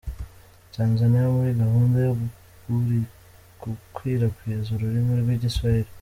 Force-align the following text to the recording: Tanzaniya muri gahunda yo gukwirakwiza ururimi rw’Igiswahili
Tanzaniya 0.75 1.33
muri 1.35 1.51
gahunda 1.61 1.97
yo 2.07 2.13
gukwirakwiza 3.61 4.67
ururimi 4.71 5.13
rw’Igiswahili 5.23 5.91